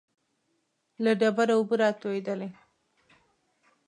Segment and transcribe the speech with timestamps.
[1.03, 2.49] له ډبرو اوبه را تويېدلې.